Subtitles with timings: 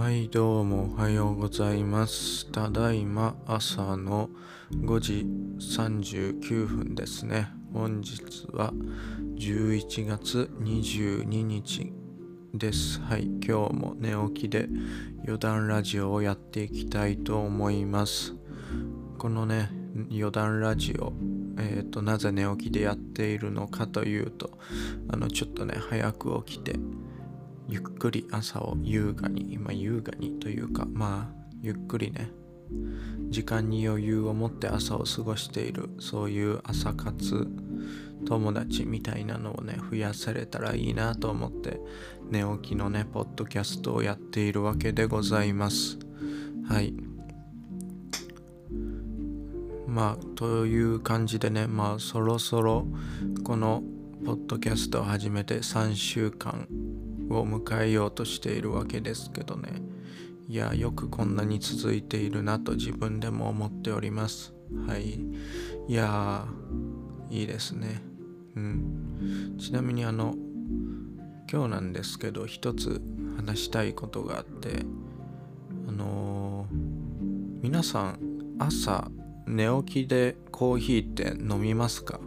[0.00, 2.50] はいどうもおはようございます。
[2.50, 4.30] ただいま朝の
[4.72, 5.26] 5時
[5.58, 7.26] 39分です。
[7.26, 8.72] ね本日は
[9.34, 11.92] 11月22日
[12.54, 12.98] です。
[13.02, 14.70] はい今日も寝起きで
[15.24, 18.34] 余談ラジオをやっていきたいと思います。
[19.18, 19.68] このね
[20.10, 21.12] 余談ラジオ
[21.58, 24.58] えーと、なぜ寝起きでやっているのかというと
[25.12, 26.76] あのちょっとね早く起きて
[27.70, 32.30] ゆっくり朝を優雅に今優雅にというかまあゆっくりね。
[33.28, 37.48] 時間に余裕を持って朝を過ごしているそういう朝活
[38.26, 41.80] 友達みたいなのをね増やせれたらいいなと思って
[42.28, 45.98] 寝起きのねポッドキャストをやっているわけでございます。
[46.68, 46.92] はい。
[49.86, 52.86] まあという感じでねまあそろそろ
[53.44, 53.82] この
[54.24, 56.68] ポッドキャストを始めて3週間
[57.30, 59.82] を迎えようとしているわけですけどね。
[60.48, 64.52] いやよくこんなに続いているなと自分でも思っております。
[64.86, 65.20] はい。
[65.88, 66.46] いや
[67.30, 68.02] いいですね。
[68.56, 69.56] うん。
[69.58, 70.34] ちなみにあの
[71.50, 73.00] 今日なんですけど一つ
[73.36, 74.84] 話したいことがあって
[75.88, 76.74] あのー、
[77.62, 78.18] 皆さん
[78.58, 79.10] 朝
[79.46, 82.20] 寝起きでコーヒーって飲みますか？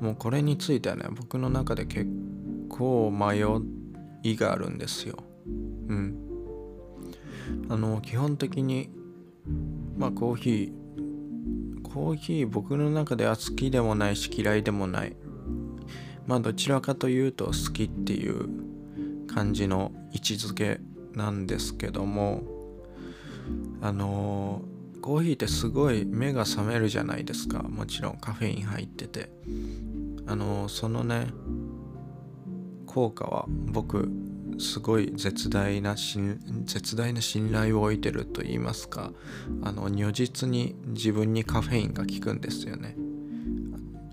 [0.00, 2.10] もうこれについてはね僕の中で結
[2.68, 3.46] 構迷っ
[4.32, 5.16] 意があるんですよ。
[5.88, 6.16] うん。
[7.68, 8.90] あの、基本的に、
[9.96, 15.16] まあコーヒー、コーヒー僕の中では好きでもないし嫌いでもない。
[16.26, 18.48] まあどちらかというと好きっていう
[19.26, 20.80] 感じの位置づけ
[21.14, 22.42] なんですけども、
[23.80, 24.62] あの
[25.00, 27.62] コーヒーってすごい目が覚めるじゃないですか。
[27.62, 29.30] もちろんカフェイン入ってて。
[30.26, 31.28] あのそのね、
[32.96, 34.10] 効果は僕
[34.58, 35.96] すごい絶大な
[36.64, 39.12] 絶大な信頼を置いてると言いますか
[39.62, 42.96] あの如実に自分にカフェインが効くんですよね。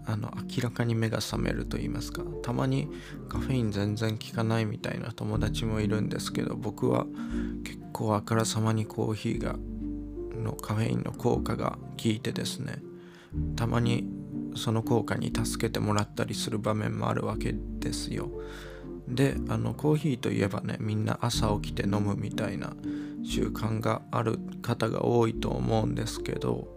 [0.05, 2.23] あの明らかに目が覚めると言いますか。
[2.41, 2.89] たまに
[3.29, 7.05] カフェイン全然効かないみたいな友達もいるんですけど僕は
[7.63, 9.55] 結構あからさまにコーヒーが
[10.43, 12.83] のカフェインの効果が効いてですね
[13.55, 14.09] たまに
[14.57, 18.29] その効果に助けてもらったりする場面もあるわけですよ。
[19.07, 22.73] であのコーヒーといえばねみんな朝起きて飲むみたいな
[23.23, 26.67] 習慣がある方が多いと思うんですけど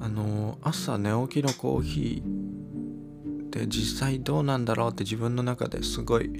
[0.00, 6.30] あの朝寝起きのコーヒーって実際どうなんだろうって自分の中ですごい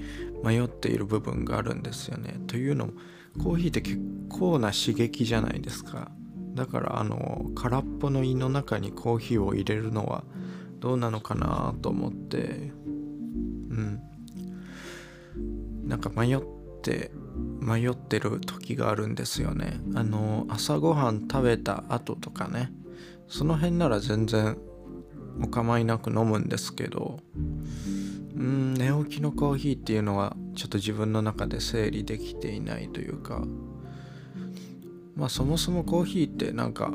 [0.43, 2.39] 迷っている部分があるんですよね。
[2.47, 2.93] というのも
[3.41, 3.99] コーヒーって結
[4.29, 6.11] 構な刺激じゃないですか。
[6.53, 10.23] だからあの空っぽの胃の中にコーヒーを入れるのは
[10.79, 12.71] どうなのかなと思って
[13.69, 14.01] うん
[15.85, 16.41] なんか迷っ
[16.81, 17.11] て
[17.59, 19.79] 迷ってる時があるんですよね。
[19.95, 22.71] あの朝ごはん食べた後とかね
[23.27, 24.57] その辺なら全然
[25.41, 33.43] お構いなく飲むんですけどうん寝起きのコーヒーっていうのはちょっと自分の中で整理できていないというか
[35.15, 36.93] まあそもそもコーヒーってなんか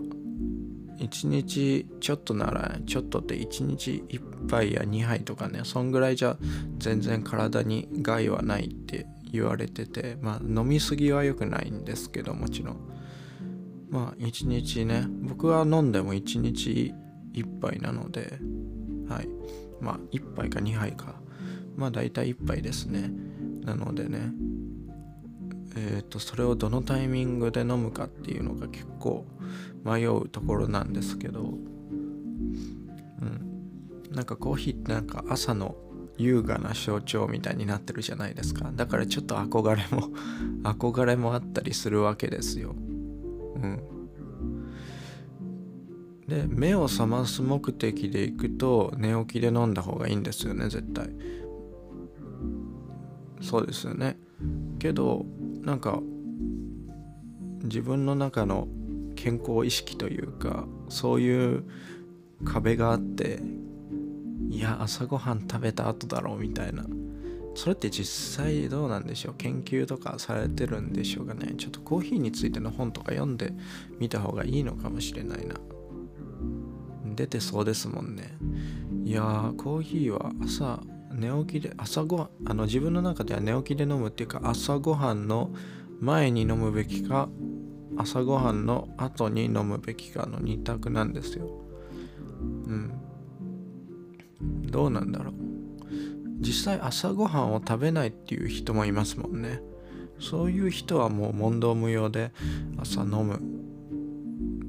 [0.98, 6.36] 1日ちょっとならちょっとって1日1杯や2杯とかねそんぐらいじゃ
[6.80, 12.76] 全然体に害はないって言われててまあ飲みすぎは良くないんですけどもちろん。
[13.90, 16.94] まあ1日ね僕は飲んでも1日
[17.32, 18.38] 1杯なので
[19.08, 19.28] はい。
[19.80, 21.14] まあ1杯か2杯か。
[21.76, 23.10] まあ大体1杯ですね。
[23.62, 24.32] なのでね
[25.76, 29.26] えっ、ー、とそれをどのタイミングで飲むかっていうのが結構
[29.84, 31.60] 迷うところなんですけど、うん、
[34.10, 35.76] なんかコーヒーってなんか朝の
[36.20, 38.70] 優雅な象徴みたいになってるじゃないですか。
[38.74, 40.10] だからちょっと憧れも
[40.62, 42.74] 憧れもあったりするわけですよ。
[43.56, 43.80] うん。
[46.28, 51.10] で目を覚ます目的で行くと寝起きで飲んだ方がいいんですよね絶対。
[53.40, 54.18] そうですよね。
[54.78, 55.26] けど
[55.62, 56.00] なんか
[57.64, 58.68] 自分の中の
[59.16, 61.64] 健康意識というかそういう
[62.44, 63.40] 壁があって
[64.50, 66.84] いや朝ごはん食べた後だろうみたいな。
[67.54, 69.34] それって実際どうなんでしょう？
[69.34, 71.54] 研究とかされてるんでしょうかね？
[71.56, 73.52] ちょっとコーヒーについての本とか読んで
[73.98, 75.54] みた方がいいのかもしれないな。
[77.14, 78.36] 出てそうですもんね。
[79.04, 80.80] いやーコーヒーは朝
[81.12, 85.50] 寝起きで朝ごはんあの自分の中では寝起きで飲むっていうか朝ごはんの
[86.00, 87.28] 前に飲むべきか
[87.96, 91.50] 朝ごはんの後に飲むべきかの2択なんですよ。
[92.40, 92.92] うん。
[94.70, 95.34] どうなんだろう。
[96.40, 99.60] 実際朝ごはんを食べないっていう人もいますもんね。
[100.18, 102.32] そういう人はもう問答無用で
[102.78, 103.40] 朝飲む。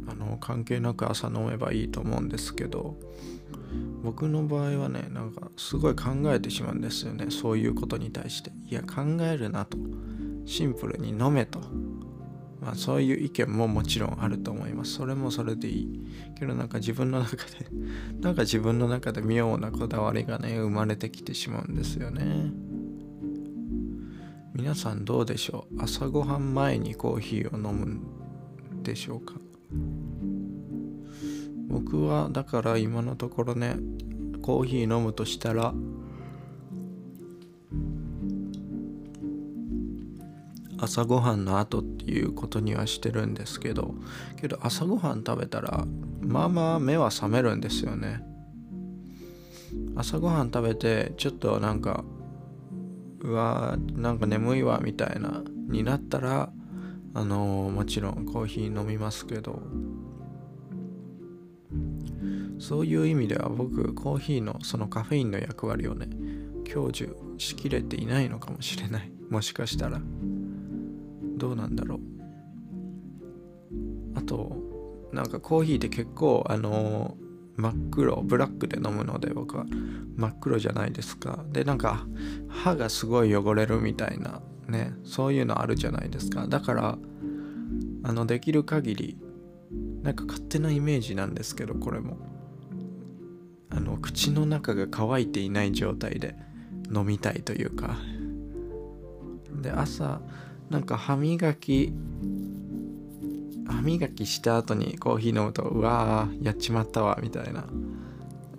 [0.08, 2.98] あの関係なく朝飲めばいいと思うんですけど
[4.04, 7.28] 僕の場合はねなんかすごい考えてしまうんですよね。
[7.30, 8.52] そういうことに対して。
[8.66, 9.78] いや考えるなと。
[10.46, 11.62] シンプルに飲めと。
[12.62, 14.94] まあそういう意見ももちろんあると思います。
[14.94, 16.02] それもそれでいい
[16.38, 17.44] けどなんか自分の中で
[18.22, 22.52] なんか自分の中で妙なこだわりがね生まれてきてしまうんですよね。
[24.54, 25.82] 皆さんどうでしょう？
[25.82, 29.34] 朝ごはん前にコーヒーを飲むんでしょうか？
[31.68, 33.78] 僕はだから今のところね
[34.42, 35.74] コーヒー飲むとしたら
[40.82, 43.94] 朝ごはんの後っていうことにはしてるんですけど
[44.40, 45.86] けど朝ごはん食べたら
[46.22, 48.24] まあまあ目は覚めるんですよね。
[49.96, 52.04] 朝ごはん食べてちょっとなんか
[53.20, 56.52] うわなんか眠いわみたいなになったら
[57.14, 59.62] あのー、もちろんコーヒー飲みますけど。
[62.60, 66.08] そういう意味では僕コーヒーのそのカフェインの役割をね
[66.72, 69.12] 享受しきれていないのかもしれない。
[69.30, 70.00] もしかしたら。
[71.42, 72.00] どうなんだろう。
[74.16, 74.56] あと
[75.12, 79.66] なんかコーヒーって結構あのー、真っ黒ブラックで飲むので僕は。
[80.18, 81.44] 真っ黒じゃないですか。
[81.52, 82.06] でなんか
[82.48, 86.46] 歯がすごい汚れるみたいなねそういうのあるじゃないですか。
[86.48, 87.00] だから
[88.04, 89.18] あのできる限り
[90.04, 92.18] なんか勝手なイメージなんですけどこれも。
[93.72, 96.36] あの口の中が乾いていない状態で
[96.94, 97.98] 飲みたいというか。
[99.60, 100.22] で朝
[100.72, 101.94] なんか歯磨き
[103.68, 107.66] 歯磨きした後にコーヒー飲むとうわーやっちまったわみたいな。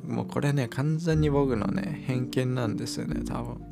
[0.06, 3.62] もうこれね完全に僕のね偏見なんですよね多分。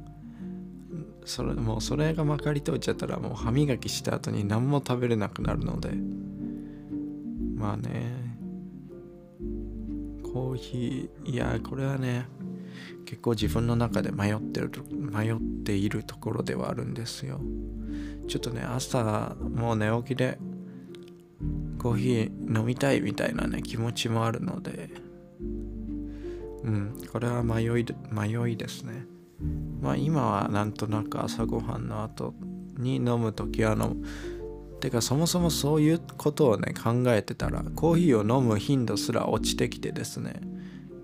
[1.26, 5.90] それもうそれがまかり通っちゃったらもう歯磨きした後に何も食べれなくなるので。
[7.56, 8.38] まあね。
[10.32, 12.26] コーヒーいやこれはね
[13.04, 17.40] 結構自分の中で迷ってる迷っているところではあるんですよ。
[18.30, 20.38] ちょっとね朝もう寝起きで
[21.80, 24.90] コーヒー飲みたいみたいなね気持ちもあるので
[26.62, 29.04] うんこれは迷い迷いですね。
[29.80, 32.34] まあ今はなんとなく朝ごはんの後
[32.78, 34.06] に飲む時は飲む。
[34.78, 40.40] てかそもそもそういうことをね考えてたらコーヒーを飲む頻度すら落ちてきてですね。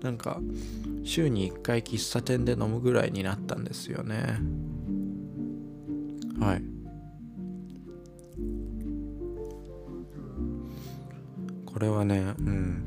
[0.01, 0.39] なんか
[1.03, 4.39] 週に1回喫茶店で飲むぐらいになったんですよね。
[6.39, 6.76] はい。
[11.77, 12.83] これはねうん。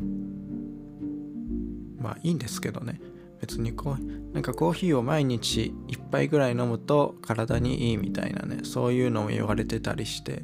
[2.01, 3.01] まあいいんですけどね。
[3.41, 8.65] 別にこうなんかコーヒーを毎日1杯ぐらい飲むと体にいいみたいなね。
[8.65, 10.43] そういうのも言われてたりして。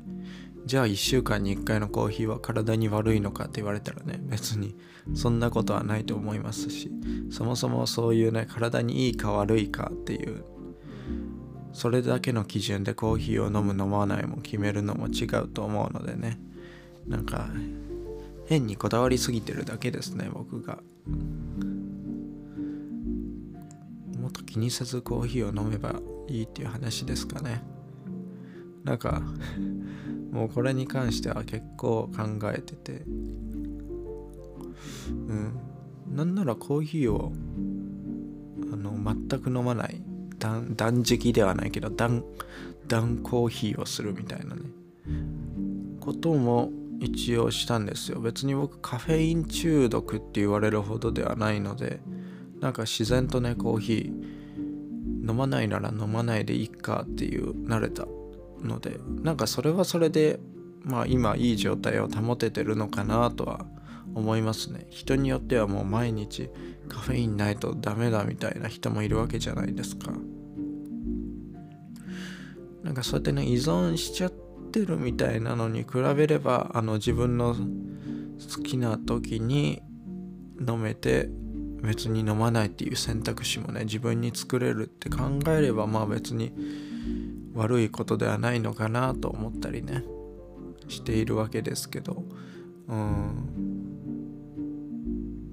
[0.65, 4.21] じゃあ1週間に1回のコーヒーは体に悪いのかって言われたらね。
[4.23, 4.77] 別に
[5.15, 6.93] そんなことはないと思いますし。
[7.33, 10.45] そもそもそういうね体にいいか悪いかっていう。
[11.73, 16.39] それだけの基準でコーヒーを飲む飲まないも決めるのも違うと思うのでね。
[17.09, 17.49] なんか
[18.47, 20.79] 変にこだわりすぎてるだけですね僕が。
[24.19, 27.63] もっと気にせずコーヒーを飲めばいいっていう話ですかね。
[28.85, 29.23] なんか
[30.31, 33.05] もうこれに関しては結構考えてて。
[35.29, 35.53] うん。
[36.15, 37.33] なんならコーヒーを
[38.73, 38.93] あの
[39.29, 40.01] 全く飲まない
[40.39, 42.25] 断食ではないけど断
[42.87, 44.63] 断コーヒーをするみたいなね。
[46.01, 48.21] ことも一応したんですよ。
[48.21, 52.01] 別に僕カフェイン中毒って言われるほどではないので
[52.61, 58.07] なんか自然とねコーヒー飲まないなら飲まないでいいかっていう慣れた
[58.63, 60.41] のでなんかそれはそれで
[60.83, 63.67] まあ今いい状態を保ててるのかなとは
[64.15, 64.87] 思いますね。
[64.91, 66.49] 人によってはもう毎日
[66.89, 70.13] カフェインないとダメだみたいな人もいるわけじゃないですか。
[72.83, 79.83] なんかそうやってね依存しちゃっててるみたいなのに比べればあの自分の好きな時に
[80.61, 81.29] 飲めて
[81.83, 86.53] 別に飲まないっていう選択肢もね自分に作れるって考えればまあ別に
[87.55, 90.05] 悪いことではないのかなと思ったりね
[90.89, 92.25] しているわけですけど。
[92.89, 93.67] うん。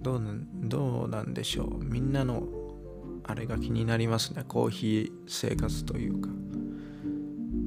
[0.01, 0.21] どう
[0.65, 1.83] どうなんでしょう。
[1.83, 2.43] みんなの
[3.23, 4.43] あれが気になりますね。
[4.47, 6.29] コーヒー生活というか。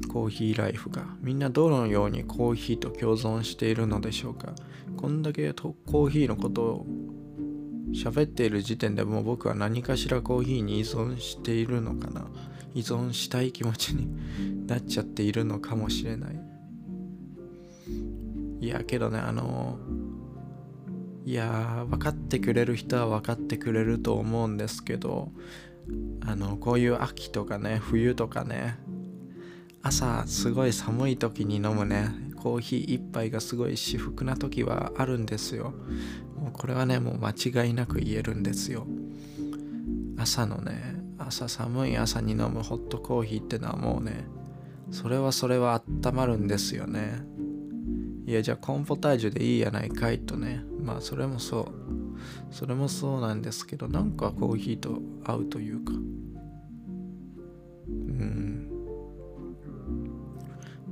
[0.07, 4.53] コーヒーライフがみんなどのようにコーヒーと共存しているのでしょうか？
[4.95, 6.85] こんだけコーヒーのことを
[7.93, 12.27] 喋っている時点でもう僕は何かしらコーヒーに依存しているのかな？
[12.73, 14.07] 依存したい気持ちに
[14.67, 16.39] なっちゃっているのかもしれない。
[18.59, 19.77] いやけどねあの
[21.25, 25.31] いや分かってくれる人は分かってくれると思うんですけど
[26.21, 28.77] あのこういう秋とかね冬とかね
[29.87, 32.09] 朝すごい寒い時に飲むね。
[32.35, 35.73] コーヒー一杯がすごい至福な時はあるんですよ。
[36.37, 38.85] もうこれはねもう間違いなく言えるんですよ。
[40.17, 44.25] 朝のね朝寒い朝に飲むホットコーヒーってのはもうね
[44.91, 47.23] それはそれは温まるんですよね。
[48.25, 50.65] いやじゃあコンポタージュでいいやないかいとね。
[50.83, 51.67] まあそれもそう。
[52.53, 55.93] それもそうなんですけどなんかコーヒーと合うというか。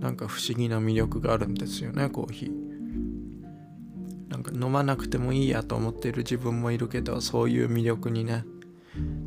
[0.05, 4.29] なんか不思議な魅力があるんですよねコーヒー。
[4.29, 8.45] なんか飲まなくてもいいやと思っている自分もいるけどそういう魅力にね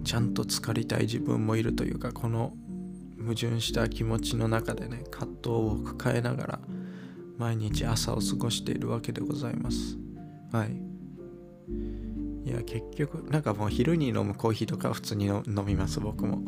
[0.04, 2.52] ちゃんと浸かりたい自分もいるというかこの
[3.20, 6.60] 矛盾した気持ちの中でね葛藤を抱えながら
[7.38, 9.98] 毎日朝を過ごしているわけでございます。
[10.52, 10.80] はい。
[12.48, 16.40] いや結局なんかもう昼に飲むコーヒーとか普通に飲みます僕も。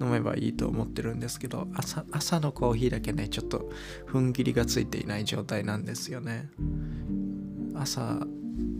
[0.00, 3.70] 飲めばいいと思ってるんですけど朝朝のコーヒーだけねちょっと
[4.06, 6.50] 踏ん切りがついていない状態なんですよね。
[7.74, 8.26] 朝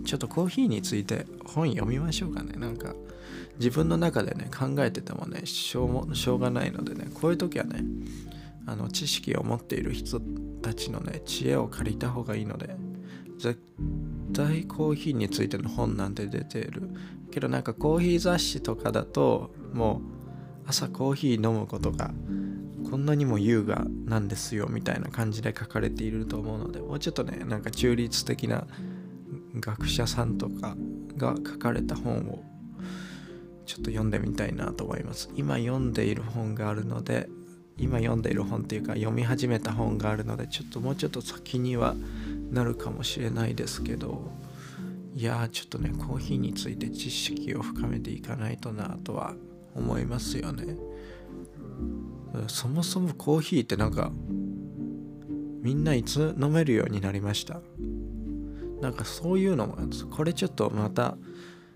[0.05, 2.55] ちょっとコーヒーについて本読みましょうかね。
[2.55, 2.95] なんか
[3.59, 7.85] 自分の中でね考えててもねしょうもしょうがないのでねこういう時はね
[8.67, 10.21] あの知識を持っている人
[10.63, 12.77] たちのね知恵を借りた方がいいので
[13.39, 13.61] 絶
[14.35, 16.91] 対コーヒーについての本なんて出てる。
[17.31, 20.18] けどなんかコーヒー雑誌とかだともう
[20.69, 22.11] 朝コーヒー飲むことが
[22.91, 28.67] こんなにも優雅なんですよみたいな感じで書かれていると思うのでもうちょっとねなんか中立的な
[29.55, 30.77] 学者さんとか
[31.17, 32.45] が書かれた本を
[33.65, 35.31] ちょっと読んでみたいなと思います。
[35.35, 37.29] 今読んでいる本があるので
[37.79, 41.95] 今読んでいる本っていうか読み始めた本があるのでちょっともうちょっと先には
[42.51, 44.31] なるかもしれないですけど
[45.15, 49.35] いやちょっとねコーヒーについて知識を深めていかないとなとは
[49.79, 50.77] 思いますよね。
[52.49, 54.13] そもそもコーヒーってなんか
[55.63, 57.61] みんないつ飲めるようになりました？
[58.81, 59.77] なんかそういうのも
[60.11, 61.17] これちょっとまた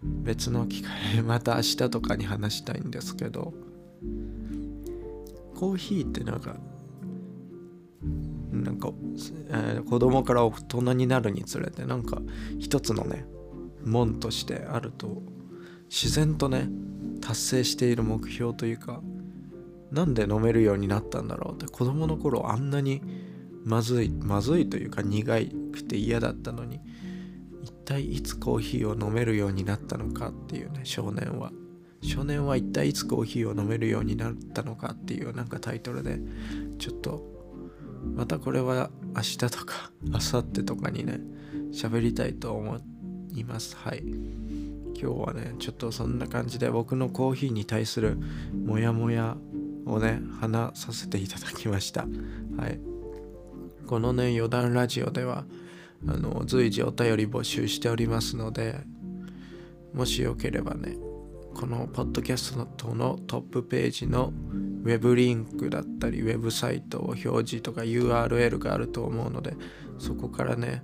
[0.02, 3.52] 別の機会 また明日とかに話したいんですけど。
[5.54, 6.56] コーヒーってなんか
[8.50, 8.90] なんか、
[9.48, 12.20] えー、子供から大人になるにつれてなんか
[12.58, 13.24] 一つのね
[13.84, 15.22] 門としてあると
[15.88, 16.68] 自然とね
[17.22, 19.00] 達成している目標というか
[19.90, 23.02] なんで飲めるようになったんだろうって子供の頃あんなに
[23.64, 25.24] まずいまずいというか苦
[25.72, 26.80] くて嫌だったのに
[27.62, 31.52] 一体いつコーヒーを飲めるようになったのかっていうね少年は。
[32.04, 36.18] 少年は一体いつコーヒーを飲めるようになったのかっていうなんかタイトルで
[36.80, 37.22] ちょっと
[38.16, 41.20] またこれは明日とか明後日とかにね
[41.72, 42.80] 喋りたいと思
[43.32, 43.76] います。
[43.76, 44.02] はい。
[45.02, 48.16] 今日はねちょっとそんな感じで僕のコーヒーに対する
[48.64, 49.36] モヤモヤ
[49.84, 52.02] をね話させていただきました。
[52.56, 52.78] はい。
[53.86, 55.44] このね余談ラジオでは
[56.06, 58.76] あの随時お便り募集しておりますので
[59.92, 60.96] もしよければね
[61.54, 64.32] このポッドキャストのトップページの
[64.84, 69.54] ウェブリンクだったりウェブサイトを表示とか URL があると思うので
[69.98, 70.82] そこからね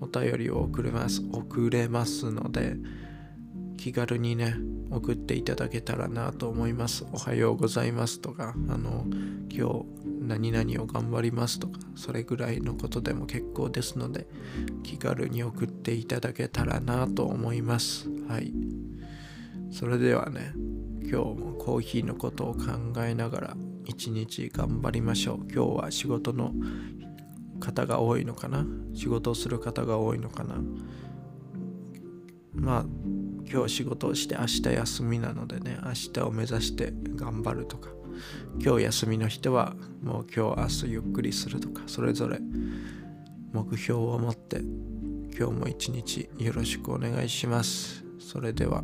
[0.00, 2.76] お便りを送れます送れますので
[3.76, 4.56] 気軽にね
[4.90, 7.04] 送っていただけたらなと思います。
[7.12, 8.20] おはようございます。
[8.20, 9.04] とかあの
[9.50, 9.84] 今日
[10.20, 11.58] 何々を頑張ります。
[11.58, 14.26] とかそれぐらいのことでも結構ですので
[14.82, 18.08] 気軽に送っていただけたらなと思います。
[18.28, 18.52] はい。
[19.70, 20.52] それではね
[21.02, 22.62] 今日もコーヒーのことを考
[23.04, 25.38] えながら一日頑張りましょう。
[25.52, 26.52] 今日は仕事の
[27.60, 28.64] 方が多いのかな？
[28.94, 30.56] 仕事をする方が多いのかな？
[32.54, 32.84] まあ
[33.50, 37.90] 今日仕事をして明日休みなのでね明日を目指して頑張るとか
[38.58, 42.38] 今日休みの人はもう今日明日ゆっくりするとかそれぞれ
[43.52, 44.60] 目標を持って
[45.36, 48.82] 今日も一日よろしくお願いしますそれでは。